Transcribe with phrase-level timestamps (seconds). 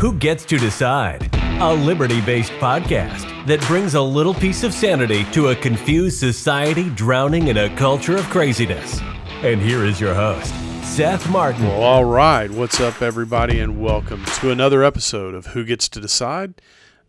[0.00, 1.28] Who Gets to Decide?
[1.60, 6.88] A liberty based podcast that brings a little piece of sanity to a confused society
[6.88, 8.98] drowning in a culture of craziness.
[9.42, 11.64] And here is your host, Seth Martin.
[11.64, 12.50] Well, all right.
[12.50, 16.54] What's up, everybody, and welcome to another episode of Who Gets to Decide.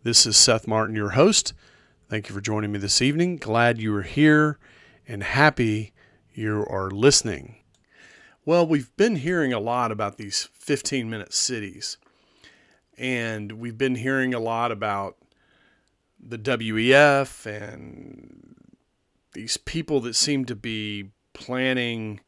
[0.02, 1.54] This is Seth Martin, your host.
[2.10, 3.38] Thank you for joining me this evening.
[3.38, 4.58] Glad you are here
[5.08, 5.94] and happy
[6.34, 7.56] you are listening.
[8.44, 11.96] Well, we've been hearing a lot about these 15 minute cities,
[12.98, 15.16] and we've been hearing a lot about
[16.20, 18.54] the WEF and
[19.32, 22.20] these people that seem to be planning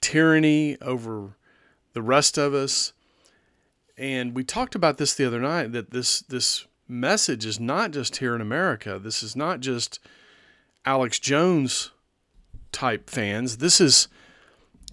[0.00, 1.36] tyranny over
[1.94, 2.92] the rest of us.
[3.96, 8.16] And we talked about this the other night that this this message is not just
[8.16, 8.98] here in America.
[8.98, 9.98] This is not just
[10.84, 11.90] Alex Jones
[12.72, 13.58] type fans.
[13.58, 14.08] This is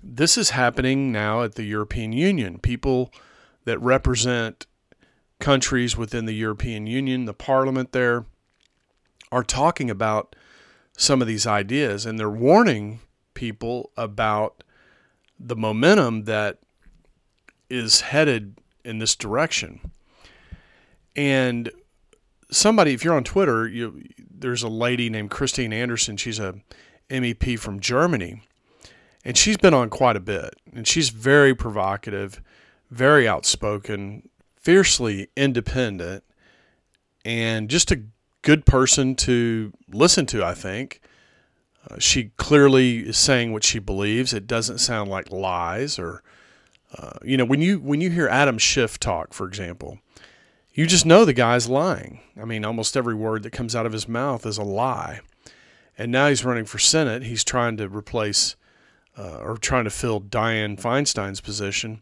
[0.02, 2.60] this is happening now at the European Union.
[2.60, 3.12] People
[3.66, 4.66] that represent
[5.40, 8.26] countries within the European Union, the parliament there,
[9.32, 10.36] are talking about
[10.98, 13.00] some of these ideas and they're warning
[13.34, 14.64] people about
[15.40, 16.60] the momentum that
[17.70, 19.92] is headed in this direction.
[21.16, 21.72] And
[22.52, 26.18] somebody, if you're on Twitter, you, there's a lady named Christine Anderson.
[26.18, 26.56] She's a
[27.10, 28.42] MEP from Germany,
[29.24, 30.56] and she's been on quite a bit.
[30.74, 32.42] And she's very provocative,
[32.90, 36.24] very outspoken, fiercely independent,
[37.26, 38.04] and just a
[38.42, 41.02] good person to listen to, I think.
[41.90, 44.34] Uh, she clearly is saying what she believes.
[44.34, 46.24] It doesn't sound like lies or,
[46.98, 50.00] uh, you know, when you when you hear Adam Schiff talk, for example,
[50.74, 52.22] you just know the guy's lying.
[52.40, 55.22] I mean, almost every word that comes out of his mouth is a lie.
[55.98, 57.24] And now he's running for Senate.
[57.24, 58.56] He's trying to replace
[59.18, 62.02] uh, or trying to fill Dianne Feinstein's position.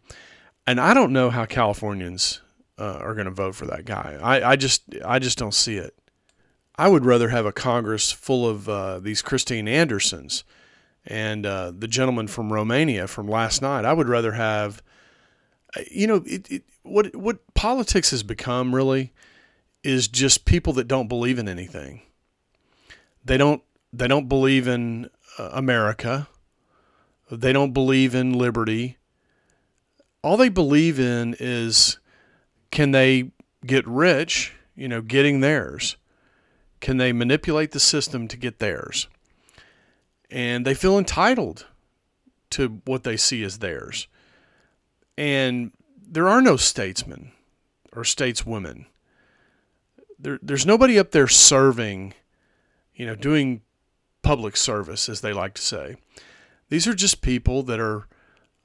[0.68, 2.42] And I don't know how Californians
[2.78, 4.20] uh, are going to vote for that guy.
[4.22, 5.98] I, I just I just don't see it.
[6.76, 10.44] I would rather have a Congress full of uh, these Christine Andersons
[11.06, 13.86] and uh, the gentleman from Romania from last night.
[13.86, 14.84] I would rather have,
[15.76, 19.14] uh, you know, it, it, what what politics has become really
[19.84, 22.02] is just people that don't believe in anything.
[23.24, 23.64] They don't
[23.94, 26.28] they don't believe in uh, America.
[27.32, 28.98] They don't believe in liberty.
[30.28, 32.00] All they believe in is
[32.70, 33.32] can they
[33.66, 35.96] get rich, you know, getting theirs
[36.80, 39.08] can they manipulate the system to get theirs?
[40.30, 41.66] And they feel entitled
[42.52, 44.08] to what they see as theirs.
[45.18, 47.32] And there are no statesmen
[47.94, 48.86] or stateswomen.
[50.20, 52.14] There, there's nobody up there serving,
[52.94, 53.62] you know, doing
[54.22, 55.96] public service, as they like to say.
[56.70, 58.08] These are just people that are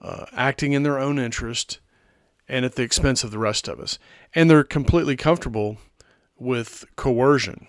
[0.03, 1.79] uh, acting in their own interest
[2.49, 3.99] and at the expense of the rest of us.
[4.35, 5.79] And they're completely comfortable
[6.37, 7.69] with coercion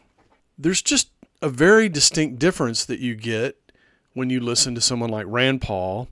[0.57, 1.09] there's just
[1.41, 3.71] a very distinct difference that you get
[4.13, 6.07] when you listen to someone like Rand Paul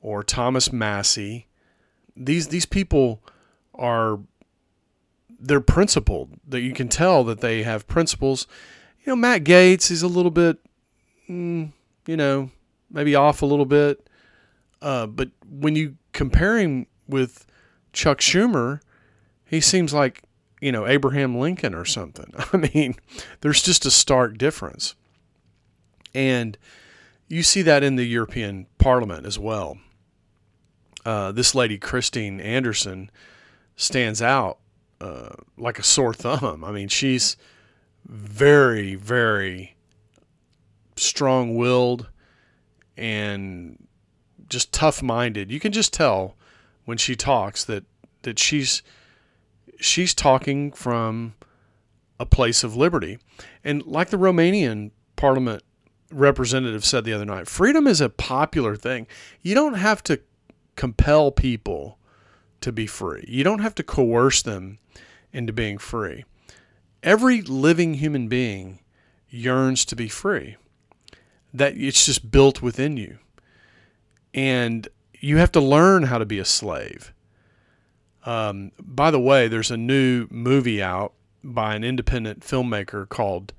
[0.00, 1.46] or Thomas Massie.
[2.16, 3.22] These these people
[3.74, 4.20] are
[5.38, 6.30] they're principled.
[6.46, 8.46] That you can tell that they have principles.
[9.04, 10.58] You know, Matt Gaetz is a little bit,
[11.28, 11.72] mm,
[12.06, 12.50] you know,
[12.90, 14.05] maybe off a little bit.
[14.86, 17.44] Uh, but when you compare him with
[17.92, 18.80] Chuck Schumer,
[19.44, 20.22] he seems like
[20.60, 22.32] you know, Abraham Lincoln or something.
[22.52, 22.96] I mean,
[23.40, 24.94] there's just a stark difference.
[26.14, 26.56] And
[27.28, 29.78] you see that in the European Parliament as well.
[31.04, 33.10] Uh, this lady, Christine Anderson,
[33.76, 34.58] stands out
[35.00, 36.64] uh, like a sore thumb.
[36.64, 37.36] I mean, she's
[38.06, 39.76] very, very
[40.96, 42.08] strong willed
[42.96, 43.85] and
[44.48, 45.50] just tough minded.
[45.50, 46.36] You can just tell
[46.84, 47.84] when she talks that,
[48.22, 48.82] that she's
[49.78, 51.34] she's talking from
[52.18, 53.18] a place of liberty.
[53.62, 55.62] And like the Romanian parliament
[56.10, 59.06] representative said the other night, freedom is a popular thing.
[59.42, 60.20] You don't have to
[60.76, 61.98] compel people
[62.60, 64.78] to be free, you don't have to coerce them
[65.32, 66.24] into being free.
[67.02, 68.80] Every living human being
[69.28, 70.56] yearns to be free.
[71.52, 73.18] That it's just built within you.
[74.36, 74.86] And
[75.18, 77.12] you have to learn how to be a slave.
[78.24, 83.52] Um, by the way, there's a new movie out by an independent filmmaker called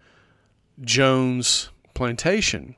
[0.82, 2.76] Jones Plantation.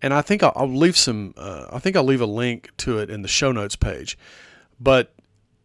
[0.00, 1.32] And I think I'll, leave some.
[1.36, 4.18] Uh, I think I'll leave a link to it in the show notes page.
[4.80, 5.14] But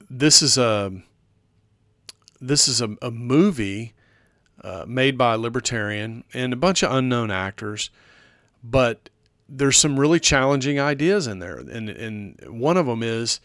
[0.10, 1.02] this is a
[2.40, 3.94] this is a, a movie
[4.64, 7.90] uh, made by a libertarian and a bunch of unknown actors,
[8.64, 9.10] but
[9.50, 13.40] there's some really challenging ideas in there, and and one of them is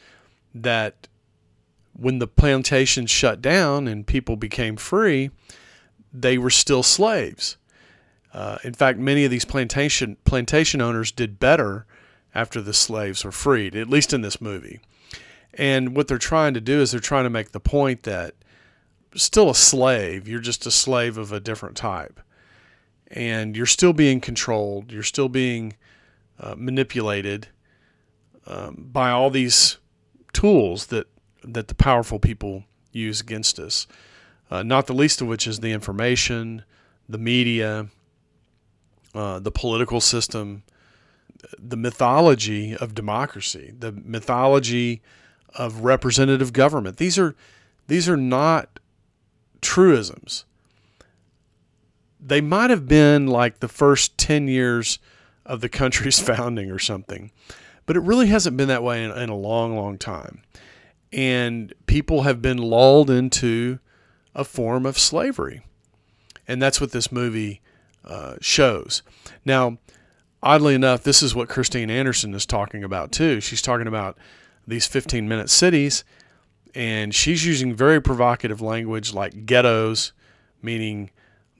[0.55, 1.09] that
[1.95, 5.31] when the plantations shut down and people became free,
[6.13, 7.57] they were still slaves.
[8.33, 11.87] Uh, in fact, many of these plantation plantation owners did better
[12.35, 14.81] after the slaves were freed, at least in this movie.
[15.55, 18.35] And what they're trying to do is they're trying to make the point that
[19.15, 22.21] still a slave, you're just a slave of a different type.
[23.09, 25.75] And you're still being controlled, you're still being
[26.39, 27.49] uh, manipulated
[28.47, 29.79] um, by all these
[30.33, 31.07] tools that,
[31.45, 33.87] that the powerful people use against us.
[34.51, 36.65] Uh, not the least of which is the information,
[37.09, 37.89] the media,
[39.15, 40.63] uh, the political system,
[41.59, 45.03] the mythology of democracy, the mythology
[45.55, 46.97] of representative government.
[46.97, 47.35] These are
[47.89, 48.79] these are not
[49.61, 50.45] truisms.
[52.21, 54.99] They might have been like the first 10 years
[55.45, 57.31] of the country's founding or something,
[57.87, 60.43] but it really hasn't been that way in, in a long, long time.
[61.13, 63.79] And people have been lulled into
[64.35, 65.63] a form of slavery.
[66.49, 67.61] And that's what this movie
[68.05, 69.03] uh, shows.
[69.45, 69.79] Now,
[70.43, 73.41] oddly enough, this is what Christine Anderson is talking about too.
[73.41, 74.19] She's talking about
[74.67, 76.05] these 15 minute cities,
[76.75, 80.13] and she's using very provocative language like ghettos,
[80.63, 81.11] meaning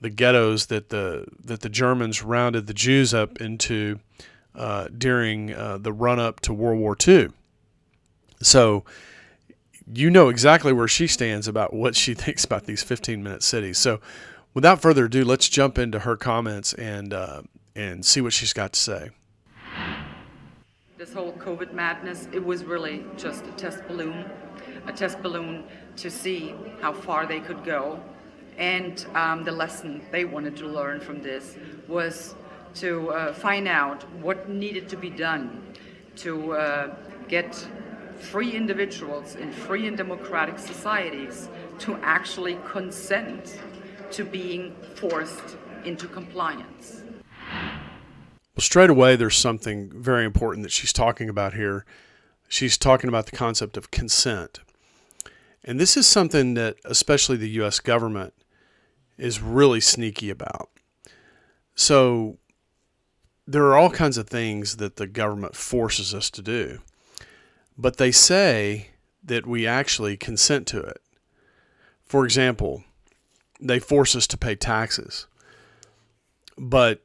[0.03, 3.99] the ghettos that the that the Germans rounded the Jews up into
[4.53, 7.29] uh, during uh, the run up to World War II.
[8.41, 8.83] So
[9.91, 13.77] you know exactly where she stands about what she thinks about these 15 minute cities.
[13.77, 14.01] So
[14.53, 17.41] without further ado, let's jump into her comments and uh,
[17.73, 19.09] and see what she's got to say.
[20.97, 24.29] This whole COVID madness, it was really just a test balloon,
[24.85, 25.63] a test balloon
[25.95, 28.01] to see how far they could go.
[28.57, 31.55] And um, the lesson they wanted to learn from this
[31.87, 32.35] was
[32.75, 35.61] to uh, find out what needed to be done
[36.17, 36.95] to uh,
[37.27, 37.67] get
[38.19, 43.59] free individuals in free and democratic societies to actually consent
[44.11, 47.01] to being forced into compliance.
[48.55, 51.85] Well, straight away, there's something very important that she's talking about here.
[52.47, 54.59] She's talking about the concept of consent.
[55.63, 57.79] And this is something that, especially the U.S.
[57.79, 58.33] government,
[59.17, 60.69] is really sneaky about.
[61.75, 62.37] So,
[63.45, 66.79] there are all kinds of things that the government forces us to do,
[67.77, 68.89] but they say
[69.23, 71.01] that we actually consent to it.
[72.05, 72.83] For example,
[73.59, 75.27] they force us to pay taxes,
[76.57, 77.03] but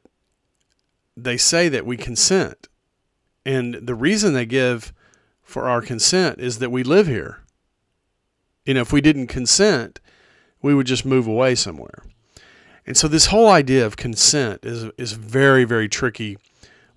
[1.17, 2.67] they say that we consent.
[3.45, 4.93] And the reason they give
[5.41, 7.43] for our consent is that we live here.
[8.65, 9.99] You know, if we didn't consent,
[10.61, 12.03] we would just move away somewhere.
[12.85, 16.37] And so this whole idea of consent is is very very tricky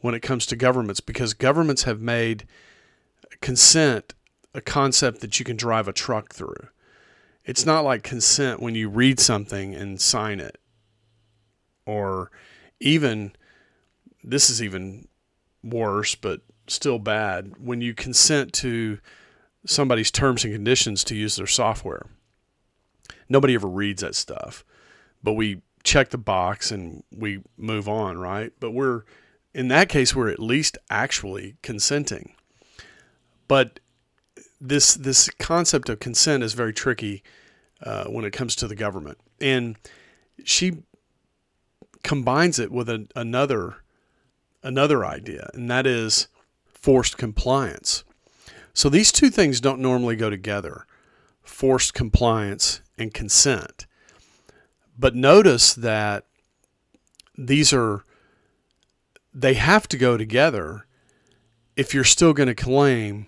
[0.00, 2.46] when it comes to governments because governments have made
[3.40, 4.14] consent
[4.54, 6.68] a concept that you can drive a truck through.
[7.44, 10.58] It's not like consent when you read something and sign it.
[11.86, 12.30] Or
[12.80, 13.32] even
[14.22, 15.08] this is even
[15.64, 18.98] worse, but still bad when you consent to
[19.66, 22.06] somebody's terms and conditions to use their software.
[23.32, 24.62] Nobody ever reads that stuff,
[25.22, 28.52] but we check the box and we move on, right?
[28.60, 29.04] But we're
[29.54, 32.34] in that case we're at least actually consenting.
[33.48, 33.80] But
[34.60, 37.22] this this concept of consent is very tricky
[37.82, 39.76] uh, when it comes to the government, and
[40.44, 40.82] she
[42.04, 43.76] combines it with a, another
[44.62, 46.28] another idea, and that is
[46.66, 48.04] forced compliance.
[48.74, 50.86] So these two things don't normally go together
[51.42, 53.86] forced compliance and consent.
[54.98, 56.24] But notice that
[57.36, 58.04] these are,
[59.34, 60.86] they have to go together
[61.76, 63.26] if you're still going to claim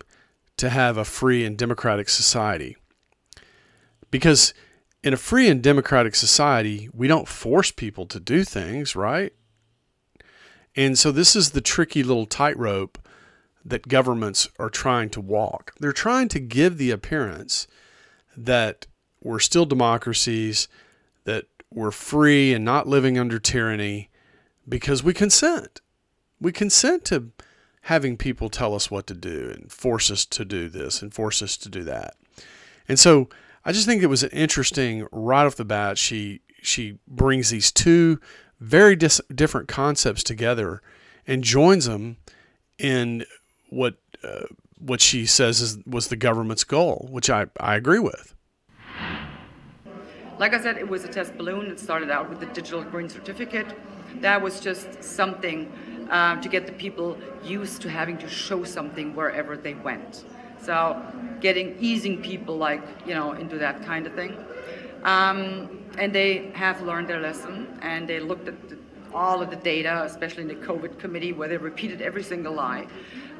[0.57, 2.76] to have a free and democratic society.
[4.11, 4.54] Because
[5.02, 9.33] in a free and democratic society, we don't force people to do things, right?
[10.76, 12.99] And so this is the tricky little tightrope
[13.64, 15.73] that governments are trying to walk.
[15.81, 17.66] They're trying to give the appearance
[18.37, 18.87] that
[19.25, 20.69] we're still democracies,
[21.25, 24.11] that we're free and not living under tyranny
[24.69, 25.81] because we consent.
[26.40, 27.31] We consent to
[27.83, 31.43] having people tell us what to do and force us to do this and force
[31.43, 32.14] us to do that.
[32.87, 33.28] And so
[33.64, 37.71] I just think it was an interesting right off the bat she she brings these
[37.71, 38.21] two
[38.59, 40.81] very dis- different concepts together
[41.26, 42.16] and joins them
[42.78, 43.25] in
[43.69, 44.45] what uh,
[44.78, 48.34] what she says is, was the government's goal, which I, I agree with.
[50.38, 51.67] Like I said, it was a test balloon.
[51.67, 53.67] It started out with the digital green certificate.
[54.21, 55.73] That was just something
[56.11, 60.25] um, to get the people used to having to show something wherever they went.
[60.61, 61.00] So
[61.41, 64.37] getting easing people like you know into that kind of thing.
[65.05, 68.79] Um, and they have learned their lesson and they looked at the,
[69.12, 72.88] all of the data, especially in the COVID committee where they repeated every single lie.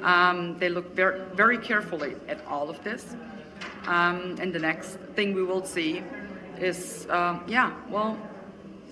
[0.03, 3.17] Um, they looked very, very carefully at all of this.
[3.87, 6.03] Um, and the next thing we will see
[6.61, 8.19] is, uh, yeah, well,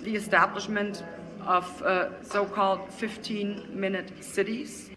[0.02, 1.02] the establishment
[1.46, 4.90] of uh, so called 15 minute cities.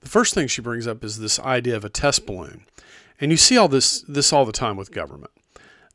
[0.00, 2.64] The first thing she brings up is this idea of a test balloon.
[3.20, 5.32] And you see all this this all the time with government.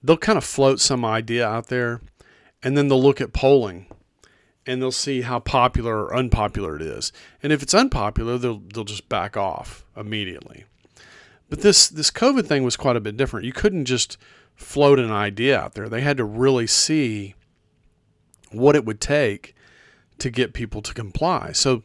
[0.03, 2.01] They'll kind of float some idea out there
[2.63, 3.85] and then they'll look at polling
[4.65, 7.11] and they'll see how popular or unpopular it is.
[7.41, 10.65] And if it's unpopular, they'll they'll just back off immediately.
[11.49, 13.45] But this this COVID thing was quite a bit different.
[13.45, 14.17] You couldn't just
[14.61, 15.89] float an idea out there.
[15.89, 17.35] They had to really see
[18.51, 19.55] what it would take
[20.19, 21.51] to get people to comply.
[21.51, 21.83] So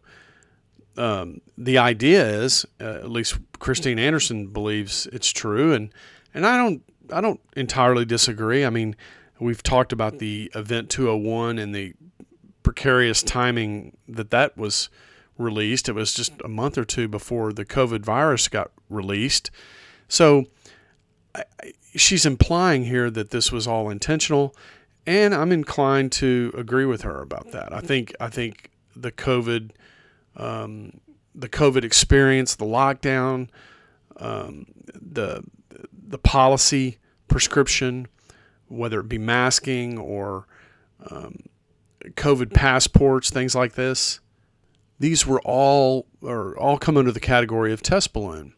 [0.97, 5.92] um, the idea is, uh, at least Christine Anderson believes it's true, and
[6.35, 8.64] and I don't I don't entirely disagree.
[8.64, 8.97] I mean,
[9.38, 11.95] we've talked about the event 201 and the
[12.62, 14.88] precarious timing that that was
[15.38, 15.88] released.
[15.88, 19.50] It was just a month or two before the COVID virus got released.
[20.09, 20.47] So
[21.95, 24.55] she's implying here that this was all intentional,
[25.07, 27.73] and I'm inclined to agree with her about that.
[27.73, 29.71] I think I think the COVID
[30.37, 31.00] um,
[31.35, 33.49] the COVID experience, the lockdown,
[34.16, 35.43] um, the
[36.09, 38.07] the policy prescription,
[38.69, 40.47] whether it be masking or
[41.11, 41.40] um,
[42.02, 44.21] COVID passports, things like this.
[44.99, 48.55] These were all or all come under the category of test balloon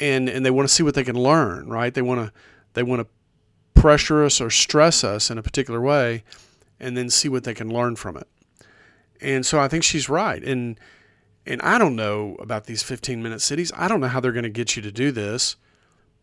[0.00, 1.92] and and they want to see what they can learn, right?
[1.92, 2.32] They want to
[2.74, 6.24] they want to pressure us or stress us in a particular way,
[6.80, 8.26] and then see what they can learn from it.
[9.20, 10.42] And so I think she's right.
[10.42, 10.78] And
[11.46, 13.72] and I don't know about these 15 minute cities.
[13.74, 15.56] I don't know how they're going to get you to do this,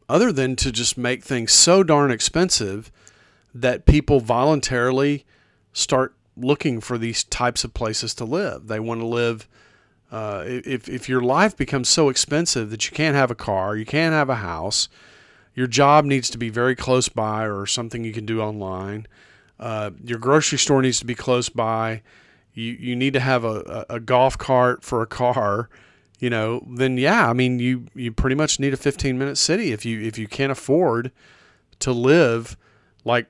[0.08, 2.92] other than to just make things so darn expensive
[3.54, 5.26] that people voluntarily
[5.74, 8.68] start looking for these types of places to live.
[8.68, 9.48] They want to live
[10.16, 13.84] uh, if, if your life becomes so expensive that you can't have a car, you
[13.84, 14.88] can't have a house,
[15.54, 19.08] your job needs to be very close by or something you can do online,
[19.60, 22.02] uh, your grocery store needs to be close by,
[22.54, 25.70] you, you need to have a, a, a golf cart for a car,
[26.20, 29.74] you know, then yeah, I mean, you, you pretty much need a 15 minute city
[29.74, 31.12] if you, if you can't afford
[31.80, 32.56] to live
[33.04, 33.28] like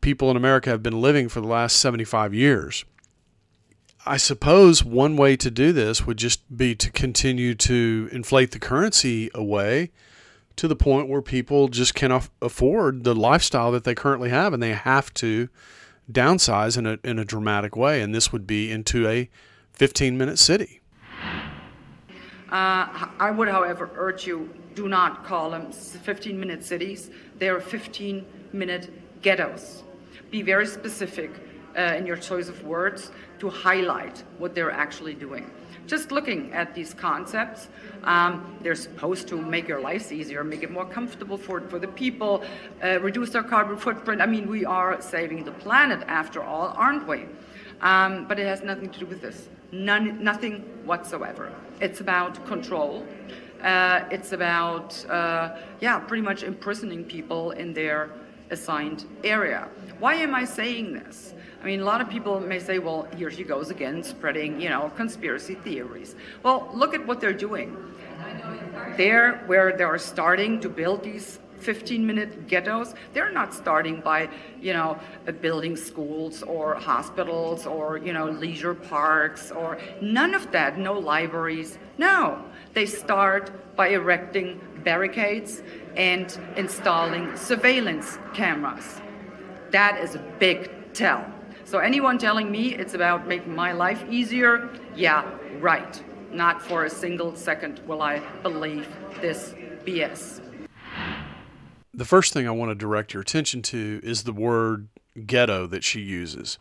[0.00, 2.86] people in America have been living for the last 75 years.
[4.06, 8.58] I suppose one way to do this would just be to continue to inflate the
[8.58, 9.92] currency away
[10.56, 14.62] to the point where people just cannot afford the lifestyle that they currently have and
[14.62, 15.48] they have to
[16.12, 18.02] downsize in a, in a dramatic way.
[18.02, 19.30] And this would be into a
[19.72, 20.80] 15 minute city.
[22.50, 27.10] Uh, I would, however, urge you do not call them 15 minute cities.
[27.38, 29.82] They are 15 minute ghettos.
[30.30, 31.30] Be very specific
[31.76, 35.50] uh, in your choice of words to highlight what they're actually doing.
[35.86, 37.68] Just looking at these concepts,
[38.04, 41.88] um, they're supposed to make your lives easier, make it more comfortable for, for the
[41.88, 42.42] people,
[42.82, 44.22] uh, reduce their carbon footprint.
[44.22, 47.26] I mean, we are saving the planet after all, aren't we?
[47.82, 49.48] Um, but it has nothing to do with this.
[49.72, 51.52] None, nothing whatsoever.
[51.80, 53.06] It's about control.
[53.62, 58.10] Uh, it's about, uh, yeah, pretty much imprisoning people in their
[58.50, 59.68] assigned area.
[59.98, 61.34] Why am I saying this?
[61.64, 64.68] I mean, a lot of people may say, well, here she goes again, spreading, you
[64.68, 66.14] know, conspiracy theories.
[66.42, 67.74] Well, look at what they're doing.
[68.98, 74.28] There, where they are starting to build these 15 minute ghettos, they're not starting by,
[74.60, 80.52] you know, uh, building schools or hospitals or, you know, leisure parks or none of
[80.52, 81.78] that, no libraries.
[81.96, 82.44] No,
[82.74, 85.62] they start by erecting barricades
[85.96, 89.00] and installing surveillance cameras.
[89.70, 91.24] That is a big tell.
[91.66, 95.30] So anyone telling me it's about making my life easier, yeah,
[95.60, 96.02] right.
[96.30, 98.86] Not for a single second will I believe
[99.20, 99.54] this
[99.86, 100.40] BS.
[101.94, 104.88] The first thing I want to direct your attention to is the word
[105.26, 106.58] ghetto that she uses.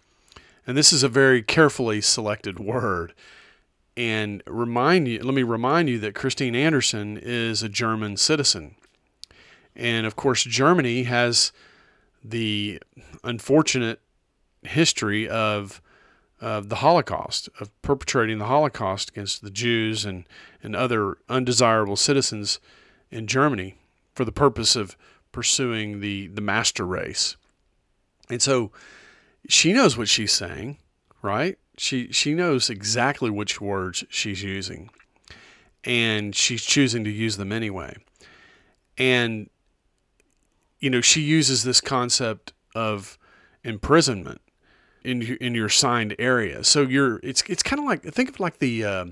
[0.65, 3.13] And this is a very carefully selected word.
[3.97, 8.75] And remind you, let me remind you that Christine Anderson is a German citizen.
[9.75, 11.51] And of course, Germany has
[12.23, 12.79] the
[13.23, 13.99] unfortunate
[14.65, 15.81] history of
[16.41, 20.27] of the Holocaust, of perpetrating the Holocaust against the Jews and,
[20.61, 22.59] and other undesirable citizens
[23.09, 23.75] in Germany
[24.13, 24.97] for the purpose of
[25.31, 27.37] pursuing the, the master race.
[28.29, 28.71] And so
[29.47, 30.79] she knows what she's saying,
[31.21, 31.57] right?
[31.77, 34.89] She she knows exactly which words she's using.
[35.83, 37.95] and she's choosing to use them anyway.
[38.97, 39.49] And
[40.79, 43.17] you know, she uses this concept of
[43.63, 44.41] imprisonment
[45.03, 46.63] in in your signed area.
[46.63, 49.05] So you're it's it's kind of like think of like the uh,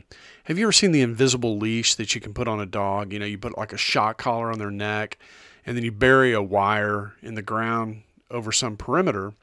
[0.45, 3.13] have you ever seen the invisible leash that you can put on a dog?
[3.13, 5.17] You know, you put like a shock collar on their neck,
[5.65, 9.33] and then you bury a wire in the ground over some perimeter,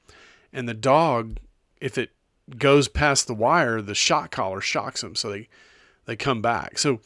[0.53, 1.37] and the dog,
[1.81, 2.11] if it
[2.57, 5.49] goes past the wire, the shock collar shocks them, so they
[6.07, 6.79] they come back.
[6.79, 7.01] So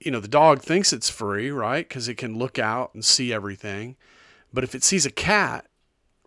[0.00, 1.88] you know the dog thinks it's free, right?
[1.88, 3.96] Because it can look out and see everything,
[4.52, 5.66] but if it sees a cat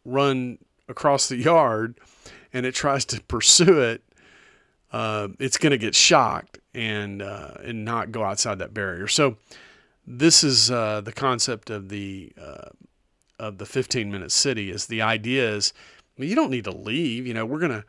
[0.06, 0.58] run
[0.90, 2.00] across the yard
[2.52, 4.04] and it tries to pursue it,
[4.92, 9.08] uh, it's going to get shocked and uh, and not go outside that barrier.
[9.08, 9.38] So
[10.06, 12.70] this is uh, the concept of the uh,
[13.38, 14.72] of the 15 minute city.
[14.72, 15.74] Is the idea is
[16.18, 17.28] you don't need to leave.
[17.28, 17.86] You know we're gonna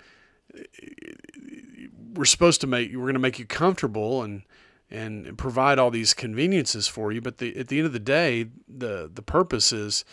[2.14, 4.42] we're supposed to make we're gonna make you comfortable and
[4.90, 7.20] and provide all these conveniences for you.
[7.20, 10.04] But the, at the end of the day, the the purpose is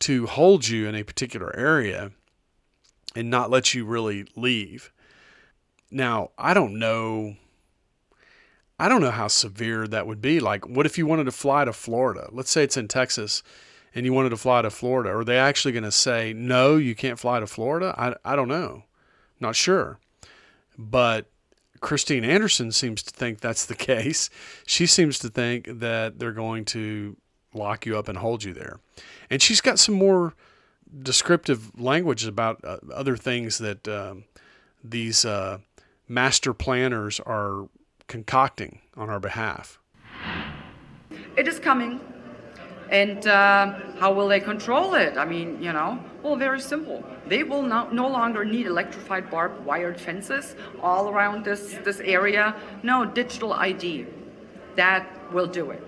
[0.00, 2.10] to hold you in a particular area
[3.14, 4.92] and not let you really leave.
[5.90, 7.36] Now, I don't know
[8.76, 10.40] I don't know how severe that would be.
[10.40, 12.28] Like what if you wanted to fly to Florida?
[12.32, 13.42] Let's say it's in Texas
[13.94, 15.10] and you wanted to fly to Florida.
[15.10, 18.48] Are they actually going to say, "No, you can't fly to Florida?" I I don't
[18.48, 18.84] know.
[19.40, 19.98] not sure.
[20.76, 21.26] But
[21.80, 24.30] Christine Anderson seems to think that's the case.
[24.66, 27.16] She seems to think that they're going to
[27.52, 28.80] lock you up and hold you there.
[29.30, 30.34] And she's got some more
[31.02, 34.24] descriptive language about uh, other things that um,
[34.82, 35.58] these uh,
[36.08, 37.68] master planners are
[38.06, 39.80] concocting on our behalf.
[41.36, 42.00] It is coming.
[42.90, 45.16] And uh, how will they control it?
[45.16, 47.02] I mean, you know, well, very simple.
[47.26, 52.54] They will no, no longer need electrified barbed wired fences all around this, this area.
[52.82, 54.06] No, digital ID.
[54.76, 55.82] That will do it.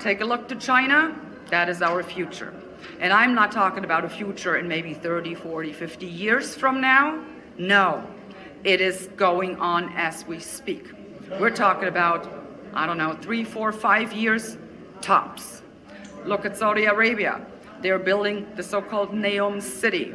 [0.00, 1.14] Take a look to China.
[1.50, 2.52] That is our future.
[3.00, 7.24] And I'm not talking about a future in maybe 30, 40, 50 years from now.
[7.56, 8.04] No,
[8.64, 10.90] it is going on as we speak.
[11.38, 12.28] We're talking about,
[12.74, 14.56] I don't know, three, four, five years
[15.00, 15.62] tops.
[16.24, 17.44] Look at Saudi Arabia.
[17.80, 20.14] They're building the so called Neom City.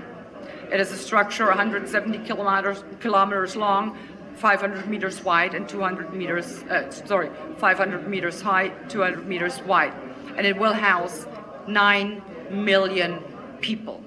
[0.71, 3.97] It is a structure 170 kilometers, kilometers long,
[4.35, 9.93] 500 meters wide, and 200 meters, uh, sorry, 500 meters high, 200 meters wide.
[10.35, 11.27] And it will house
[11.67, 13.23] 9 million
[13.61, 14.03] people.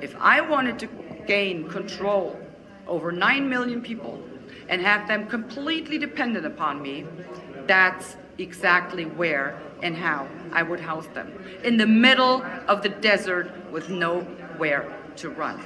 [0.00, 0.88] If I wanted to
[1.26, 2.38] gain control
[2.86, 4.22] over 9 million people
[4.68, 7.04] and have them completely dependent upon me,
[7.66, 11.32] that's exactly where and how I would house them.
[11.64, 15.62] In the middle of the desert with nowhere to run.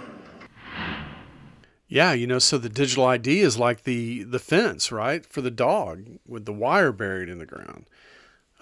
[1.88, 5.50] Yeah, you know, so the digital ID is like the the fence, right, for the
[5.50, 7.84] dog with the wire buried in the ground.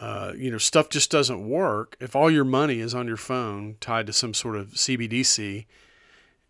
[0.00, 3.76] Uh, you know, stuff just doesn't work if all your money is on your phone
[3.80, 5.66] tied to some sort of CBDC,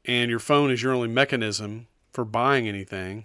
[0.05, 3.25] and your phone is your only mechanism for buying anything,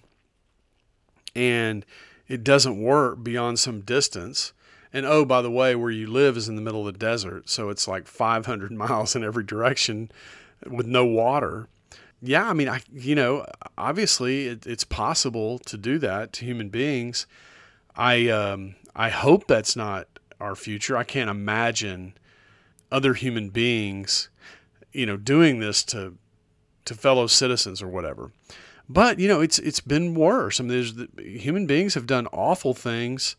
[1.36, 1.86] and
[2.28, 4.52] it doesn't work beyond some distance.
[4.92, 7.48] And oh, by the way, where you live is in the middle of the desert,
[7.48, 10.10] so it's like 500 miles in every direction
[10.66, 11.68] with no water.
[12.20, 13.46] Yeah, I mean, I you know,
[13.78, 17.28] obviously it, it's possible to do that to human beings.
[17.96, 20.08] I um, I hope that's not
[20.40, 20.98] our future.
[20.98, 22.14] I can't imagine
[22.92, 24.30] other human beings,
[24.92, 26.18] you know, doing this to
[26.86, 28.32] to fellow citizens or whatever.
[28.88, 30.60] But you know, it's it's been worse.
[30.60, 30.94] I mean, there's
[31.42, 33.36] human beings have done awful things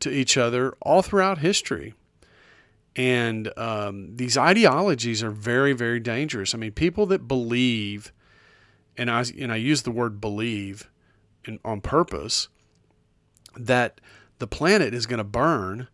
[0.00, 1.94] to each other all throughout history,
[2.94, 6.54] and um, these ideologies are very very dangerous.
[6.54, 8.12] I mean, people that believe,
[8.96, 10.90] and I and I use the word believe,
[11.46, 12.48] in, on purpose,
[13.56, 13.98] that
[14.38, 15.88] the planet is going to burn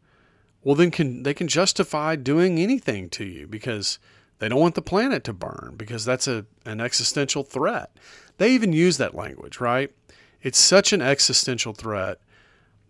[0.63, 3.99] well then can they can justify doing anything to you because
[4.39, 7.97] they don't want the planet to burn because that's a an existential threat.
[8.39, 9.91] They even use that language, right?
[10.43, 12.21] It's such an existential threat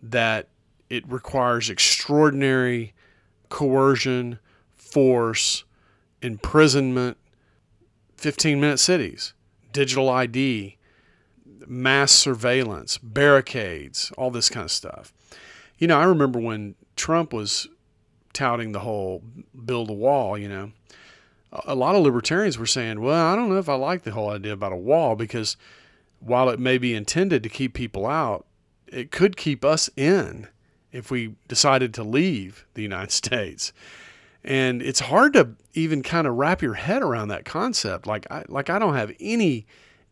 [0.02, 0.48] that
[0.90, 2.94] it requires extraordinary
[3.48, 4.38] coercion,
[4.76, 5.64] force,
[6.22, 7.16] imprisonment,
[8.16, 9.32] 15 minute cities,
[9.72, 10.76] digital ID,
[11.66, 15.12] mass surveillance, barricades, all this kind of stuff.
[15.78, 17.68] You know, I remember when Trump was
[18.32, 19.22] touting the whole
[19.64, 20.72] build a wall, you know,
[21.52, 24.30] a lot of libertarians were saying, well, I don't know if I like the whole
[24.30, 25.56] idea about a wall because
[26.20, 28.46] while it may be intended to keep people out,
[28.86, 30.48] it could keep us in
[30.92, 33.72] if we decided to leave the United States.
[34.44, 38.06] And it's hard to even kind of wrap your head around that concept.
[38.06, 39.66] Like I like I don't have any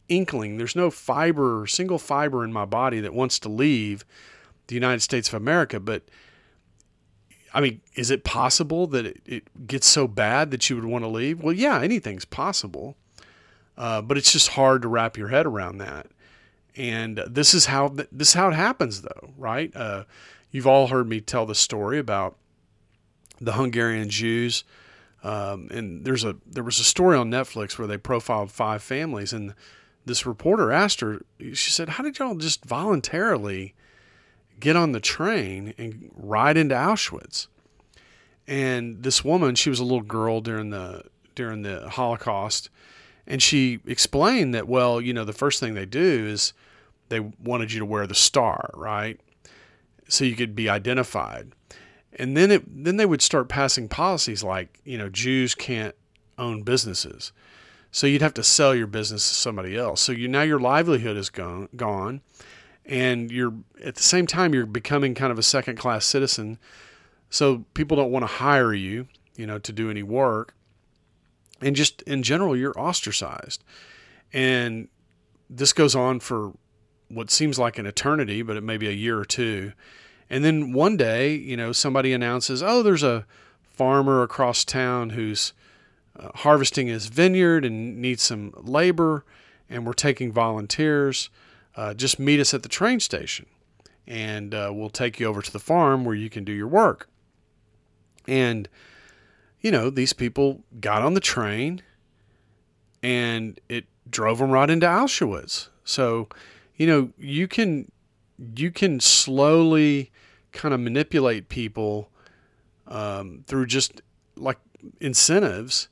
[0.08, 0.56] inkling.
[0.56, 4.04] There's no fiber, single fiber in my body that wants to leave
[4.66, 6.02] the United States of America, but
[7.54, 11.04] I mean, is it possible that it, it gets so bad that you would want
[11.04, 11.42] to leave?
[11.42, 12.96] Well, yeah, anything's possible.
[13.76, 16.06] Uh, but it's just hard to wrap your head around that.
[16.76, 19.74] And this is how this is how it happens, though, right?
[19.74, 20.04] Uh,
[20.50, 22.36] you've all heard me tell the story about
[23.40, 24.64] the Hungarian Jews,
[25.22, 29.32] um, and there's a there was a story on Netflix where they profiled five families,
[29.32, 29.54] and
[30.04, 33.74] this reporter asked her, she said, "How did y'all just voluntarily
[34.58, 37.46] get on the train and ride into Auschwitz?"
[38.46, 42.70] And this woman, she was a little girl during the during the Holocaust,
[43.26, 46.52] and she explained that well, you know, the first thing they do is
[47.08, 49.20] they wanted you to wear the star, right?
[50.08, 51.52] So you could be identified.
[52.12, 55.94] And then it then they would start passing policies like, you know, Jews can't
[56.38, 57.32] own businesses.
[57.90, 60.00] So you'd have to sell your business to somebody else.
[60.00, 62.22] So you now your livelihood is gone gone
[62.86, 66.58] and you're at the same time you're becoming kind of a second class citizen.
[67.30, 70.54] So people don't want to hire you, you know, to do any work.
[71.60, 73.64] And just in general, you're ostracized.
[74.32, 74.88] And
[75.48, 76.52] this goes on for
[77.08, 79.72] what seems like an eternity, but it may be a year or two.
[80.28, 83.26] And then one day, you know, somebody announces, oh, there's a
[83.62, 85.52] farmer across town who's
[86.18, 89.24] uh, harvesting his vineyard and needs some labor,
[89.68, 91.30] and we're taking volunteers.
[91.76, 93.46] Uh, just meet us at the train station,
[94.06, 97.08] and uh, we'll take you over to the farm where you can do your work.
[98.26, 98.68] And,
[99.60, 101.82] you know, these people got on the train
[103.02, 105.68] and it drove them right into Auschwitz.
[105.84, 106.28] So,
[106.76, 107.90] you know, you can
[108.56, 110.10] you can slowly
[110.52, 112.10] kind of manipulate people
[112.86, 114.02] um, through just
[114.36, 114.58] like
[115.00, 115.88] incentives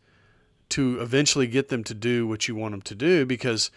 [0.71, 3.71] to eventually get them to do what you want them to do because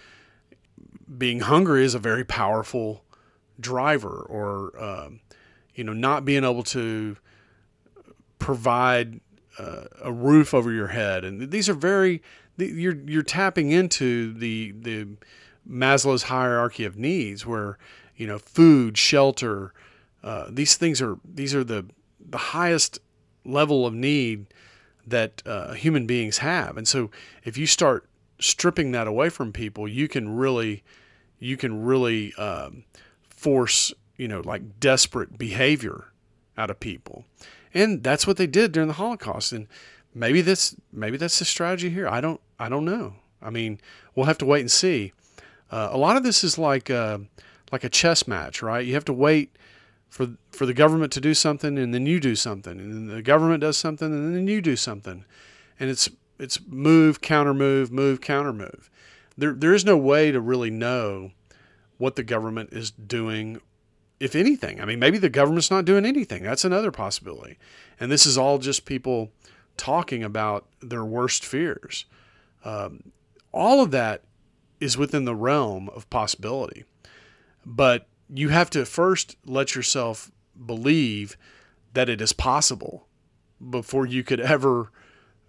[1.16, 3.04] being hungry is a very powerful
[3.60, 5.20] driver or um,
[5.74, 7.18] you know not being able to
[8.40, 9.20] provide
[9.60, 11.24] uh, a roof over your head.
[11.24, 12.22] And these are very
[12.58, 15.08] you're you're tapping into the the
[15.70, 17.78] Maslow's hierarchy of needs, where
[18.16, 19.74] you know food, shelter,
[20.24, 21.86] uh, these things are these are the
[22.20, 23.00] the highest
[23.46, 24.48] level of need
[25.06, 27.12] that uh, human beings have, and so
[27.44, 28.07] if you start
[28.40, 30.84] stripping that away from people, you can really
[31.40, 32.84] you can really um,
[33.30, 36.06] force you know like desperate behavior
[36.58, 37.26] out of people,
[37.74, 39.68] and that's what they did during the Holocaust, and
[40.14, 42.08] maybe this maybe that's the strategy here.
[42.08, 43.16] I don't I don't know.
[43.42, 43.80] I mean,
[44.16, 45.14] we'll have to wait and see.
[45.72, 47.18] Uh, a lot of this is like a, uh,
[47.72, 48.86] like a chess match, right?
[48.86, 49.56] You have to wait
[50.10, 53.22] for for the government to do something, and then you do something, and then the
[53.22, 55.26] government does something, and then you do something,
[55.80, 58.90] and it's it's move, counter move, move, counter move.
[59.38, 61.32] There there is no way to really know
[61.98, 63.60] what the government is doing,
[64.20, 64.82] if anything.
[64.82, 66.44] I mean, maybe the government's not doing anything.
[66.44, 67.58] That's another possibility,
[68.00, 69.32] and this is all just people
[69.78, 72.06] talking about their worst fears.
[72.66, 73.12] Um,
[73.52, 74.24] all of that
[74.80, 76.84] is within the realm of possibility.
[77.66, 80.32] But you have to first let yourself
[80.66, 81.38] believe
[81.94, 83.08] that it is possible
[83.70, 84.92] before you could ever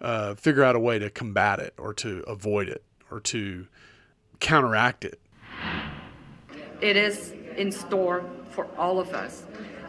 [0.01, 3.67] uh, figure out a way to combat it or to avoid it or to
[4.39, 5.19] counteract it.
[6.81, 9.45] It is in store for all of us.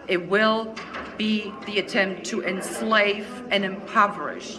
[0.08, 0.74] It will
[1.16, 4.58] be the attempt to enslave and impoverish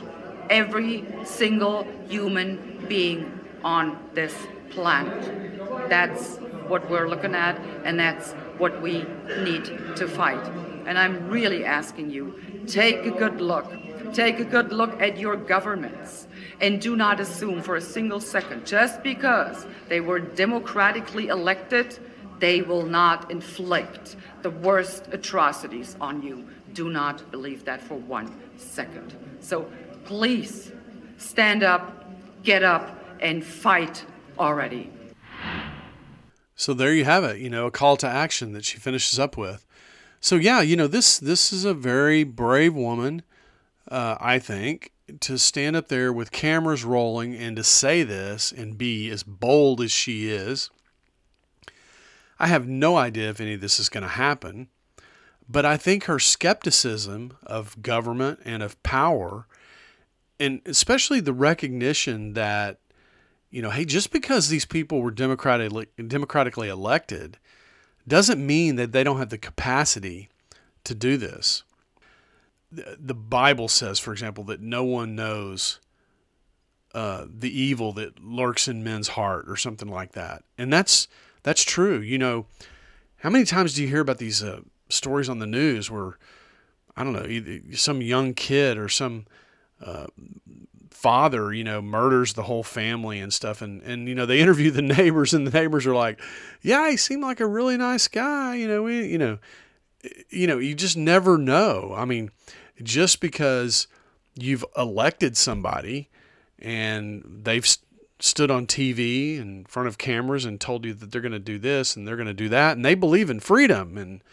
[0.50, 4.36] every single human being on this
[4.70, 5.90] planet.
[5.90, 6.38] That's
[6.68, 9.06] what we're looking at, and that's what we
[9.40, 10.46] need to fight.
[10.86, 13.70] And I'm really asking you take a good look.
[14.14, 16.28] Take a good look at your governments
[16.60, 21.98] and do not assume for a single second just because they were democratically elected,
[22.40, 26.48] they will not inflict the worst atrocities on you.
[26.74, 29.16] Do not believe that for one second.
[29.40, 29.70] So
[30.06, 30.72] please
[31.18, 32.06] stand up,
[32.44, 34.06] get up, and fight
[34.40, 34.92] already.
[36.56, 39.38] So there you have it, you know, a call to action that she finishes up
[39.38, 39.66] with.
[40.20, 43.24] So yeah, you know, this this is a very brave woman,
[43.92, 48.78] uh, I think, to stand up there with cameras rolling and to say this and
[48.78, 50.70] be as bold as she is.
[52.40, 54.70] I have no idea if any of this is going to happen,
[55.48, 59.46] but I think her skepticism of government and of power,
[60.40, 62.80] and especially the recognition that
[63.52, 67.38] you know, hey, just because these people were democratically democratically elected
[68.08, 70.30] doesn't mean that they don't have the capacity
[70.86, 71.64] to do this.
[72.72, 75.80] The Bible says, for example, that no one knows
[76.94, 81.08] uh, the evil that lurks in men's heart, or something like that, and that's
[81.44, 82.00] that's true.
[82.00, 82.46] You know,
[83.18, 86.18] how many times do you hear about these uh, stories on the news where
[86.96, 89.26] I don't know, some young kid or some
[89.84, 90.08] uh,
[90.90, 93.62] father, you know, murders the whole family and stuff.
[93.62, 96.22] And, and, you know, they interview the neighbors and the neighbors are like,
[96.62, 98.56] yeah, he seemed like a really nice guy.
[98.56, 99.40] You know, we, you know,
[100.30, 101.94] you know, you just never know.
[101.96, 102.32] I mean,
[102.82, 103.88] just because
[104.36, 106.10] you've elected somebody
[106.60, 107.86] and they've st-
[108.20, 111.58] stood on TV in front of cameras and told you that they're going to do
[111.58, 114.24] this and they're going to do that and they believe in freedom and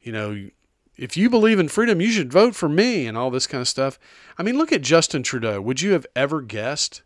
[0.00, 0.48] you know
[0.96, 3.68] if you believe in freedom you should vote for me and all this kind of
[3.68, 3.98] stuff.
[4.36, 5.60] I mean, look at Justin Trudeau.
[5.60, 7.02] Would you have ever guessed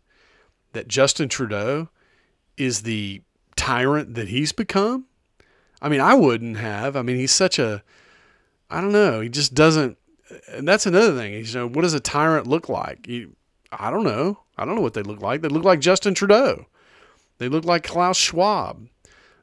[0.71, 1.89] that Justin Trudeau
[2.57, 3.21] is the
[3.55, 5.05] tyrant that he's become?
[5.81, 6.95] I mean, I wouldn't have.
[6.95, 7.83] I mean, he's such a
[8.73, 9.99] I don't know, he just doesn't
[10.49, 11.33] and that's another thing.
[11.33, 13.07] You know, what does a tyrant look like?
[13.07, 13.35] You,
[13.71, 14.39] I don't know.
[14.57, 15.41] I don't know what they look like.
[15.41, 16.67] They look like Justin Trudeau.
[17.37, 18.87] They look like Klaus Schwab.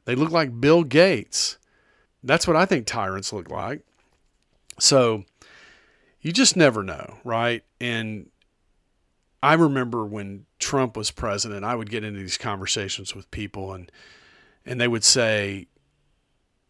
[0.05, 1.57] They look like Bill Gates.
[2.23, 3.81] That's what I think tyrants look like.
[4.79, 5.25] So
[6.21, 7.63] you just never know, right?
[7.79, 8.29] And
[9.43, 13.91] I remember when Trump was president, I would get into these conversations with people and
[14.63, 15.67] and they would say,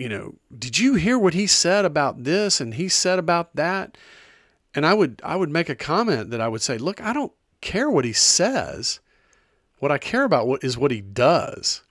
[0.01, 3.95] you know, did you hear what he said about this and he said about that?
[4.73, 7.31] And I would I would make a comment that I would say, look, I don't
[7.61, 8.99] care what he says.
[9.77, 11.83] What I care about is what he does.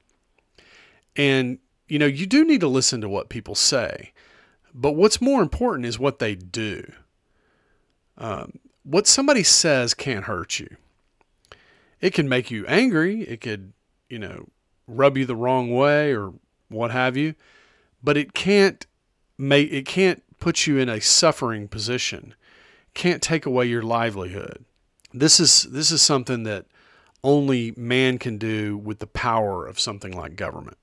[1.15, 4.11] And you know, you do need to listen to what people say,
[4.75, 6.91] but what's more important is what they do.
[8.19, 10.77] Um, what somebody says can't hurt you.
[12.01, 13.21] It can make you angry.
[13.23, 13.73] It could,
[14.09, 14.49] you know,
[14.89, 16.33] rub you the wrong way or
[16.69, 17.37] what have you
[18.03, 18.87] but it can't
[19.39, 22.35] make it can't put you in a suffering position.
[22.95, 24.65] Can't take away your livelihood.
[25.13, 26.67] This is this is something that
[27.23, 30.79] only man can do with the power of something like government.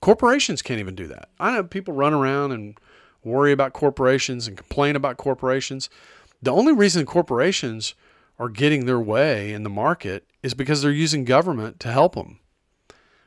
[0.00, 1.30] Corporations can't even do that.
[1.40, 2.76] I know people run around and
[3.24, 5.88] worry about corporations and complain about corporations.
[6.42, 7.94] The only reason corporations
[8.38, 12.40] are getting their way in the market is because they're using government to help them.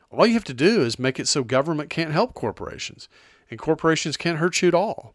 [0.09, 3.09] All you have to do is make it so government can't help corporations
[3.49, 5.13] and corporations can't hurt you at all.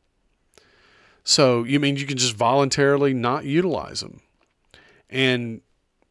[1.25, 4.21] So you mean you can just voluntarily not utilize them.
[5.09, 5.61] And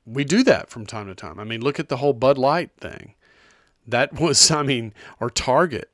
[0.05, 1.39] we do that from time to time.
[1.39, 3.15] I mean, look at the whole Bud Light thing.
[3.87, 5.89] That was, I mean, our Target.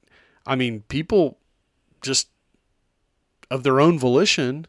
[0.45, 1.37] I mean, people
[2.01, 2.29] just
[3.49, 4.67] of their own volition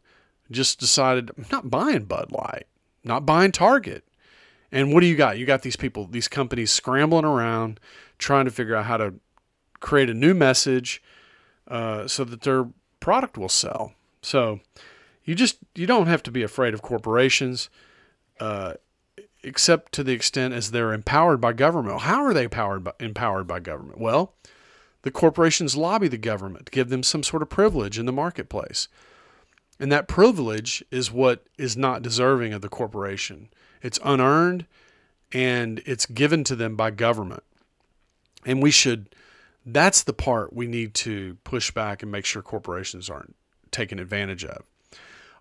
[0.51, 2.67] just decided, I'm not buying Bud Light,
[3.05, 4.05] not buying Target.
[4.71, 5.39] And what do you got?
[5.39, 7.81] You got these people, these companies scrambling around
[8.19, 9.15] trying to figure out how to
[9.81, 11.03] create a new message
[11.69, 12.69] uh, so that their
[13.01, 13.95] product will sell.
[14.23, 14.61] So
[15.25, 17.71] you just you don't have to be afraid of corporations,
[18.41, 18.75] uh,
[19.43, 22.01] except to the extent as they're empowered by government.
[22.01, 24.01] How are they powered by, empowered by government?
[24.01, 24.35] Well,
[25.03, 28.89] the corporations lobby the government to give them some sort of privilege in the marketplace.
[29.81, 33.49] And that privilege is what is not deserving of the corporation.
[33.83, 34.67] It's unearned
[35.33, 37.43] and it's given to them by government.
[38.47, 39.15] And we should,
[39.67, 43.35] that's the part we need to push back and make sure corporations aren't
[43.71, 44.63] taken advantage of.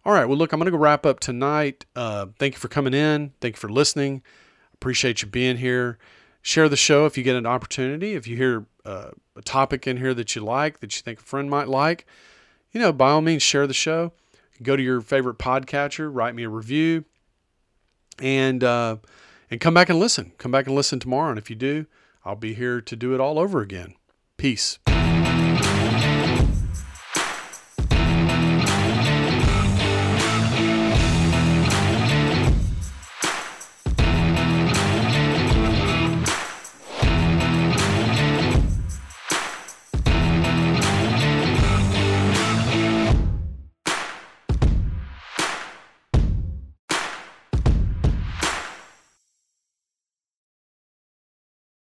[0.06, 0.26] All right.
[0.26, 1.86] Well, look, I'm going to go wrap up tonight.
[1.96, 3.34] Uh, thank you for coming in.
[3.42, 4.24] Thank you for listening.
[4.74, 5.98] Appreciate you being here.
[6.42, 8.14] Share the show if you get an opportunity.
[8.14, 11.24] If you hear uh, a topic in here that you like, that you think a
[11.24, 12.06] friend might like,
[12.72, 14.14] you know, by all means, share the show.
[14.64, 17.06] Go to your favorite podcatcher, write me a review,
[18.22, 18.98] and uh,
[19.50, 20.34] and come back and listen.
[20.38, 21.30] Come back and listen tomorrow.
[21.30, 21.86] And if you do,
[22.26, 23.96] I'll be here to do it all over again.
[24.38, 24.80] Peace.